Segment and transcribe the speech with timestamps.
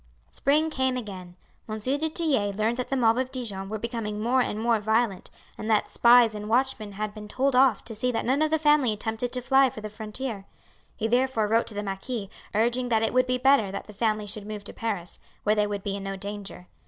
[0.31, 1.35] Spring came again.
[1.69, 1.77] M.
[1.77, 5.69] du Tillet learned that the mob of Dijon were becoming more and more violent, and
[5.69, 8.93] that spies and watchmen had been told off to see that none of the family
[8.93, 10.45] attempted to fly for the frontier.
[10.97, 14.25] He therefore wrote to the marquis urging that it would be better that the family
[14.25, 16.65] should move to Paris, where they would be in no danger.